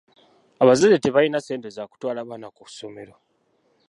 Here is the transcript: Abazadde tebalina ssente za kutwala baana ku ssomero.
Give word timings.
Abazadde 0.61 0.97
tebalina 1.03 1.39
ssente 1.41 1.69
za 1.75 1.83
kutwala 1.91 2.27
baana 2.29 2.47
ku 2.55 2.63
ssomero. 2.69 3.15